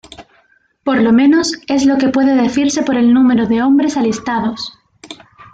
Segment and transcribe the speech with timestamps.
[0.83, 4.73] Por lo menos, es lo que puede decirse por el número de hombres alistados.